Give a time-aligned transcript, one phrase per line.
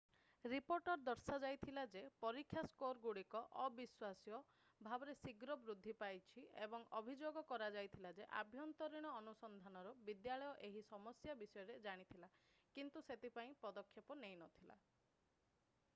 [0.51, 9.11] ରିପୋର୍ଟରେ ଦର୍ଶାଯାଇଥିଲା ଯେ ପରୀକ୍ଷା ସ୍କୋରଗୁଡ଼ିକ ଅବିଶ୍ୱାସ୍ୟ ଭାବରେ ଶୀଘ୍ର ବୃଦ୍ଧି ପାଇଛି ଏବଂ ଅଭିଯୋଗ କରାଯାଇଥିଲା ଯେ ଆଭ୍ୟନ୍ତରୀଣ
[9.21, 12.31] ଅନୁସନ୍ଧାନରୁ ବିଦ୍ୟାଳୟ ଏହି ସମସ୍ୟା ବିଷୟରେ ଜାଣିଥିଲା
[12.79, 14.79] କିନ୍ତୁ ସେଥିପାଇଁ ପଦକ୍ଷେପ ନେଇନଥିଲା